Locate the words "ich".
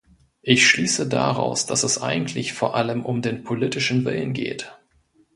0.41-0.67